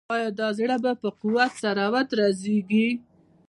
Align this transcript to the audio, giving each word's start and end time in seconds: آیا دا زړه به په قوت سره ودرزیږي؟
آیا 0.15 0.29
دا 0.39 0.47
زړه 0.57 0.77
به 0.83 0.91
په 1.01 1.09
قوت 1.21 1.51
سره 1.63 1.83
ودرزیږي؟ 1.93 2.87